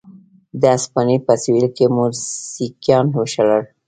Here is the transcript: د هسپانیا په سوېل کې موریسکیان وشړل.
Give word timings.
د 0.59 0.61
هسپانیا 0.75 1.19
په 1.25 1.33
سوېل 1.43 1.67
کې 1.75 1.85
موریسکیان 1.95 3.05
وشړل. 3.13 3.63